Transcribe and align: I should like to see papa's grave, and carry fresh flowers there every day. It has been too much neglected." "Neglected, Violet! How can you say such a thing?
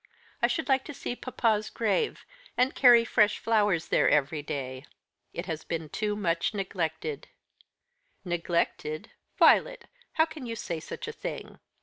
I 0.41 0.47
should 0.47 0.67
like 0.67 0.83
to 0.85 0.95
see 0.95 1.15
papa's 1.15 1.69
grave, 1.69 2.25
and 2.57 2.73
carry 2.73 3.05
fresh 3.05 3.37
flowers 3.37 3.89
there 3.89 4.09
every 4.09 4.41
day. 4.41 4.83
It 5.31 5.45
has 5.45 5.63
been 5.63 5.89
too 5.89 6.15
much 6.15 6.55
neglected." 6.55 7.27
"Neglected, 8.25 9.11
Violet! 9.37 9.85
How 10.13 10.25
can 10.25 10.47
you 10.47 10.55
say 10.55 10.79
such 10.79 11.07
a 11.07 11.11
thing? 11.13 11.59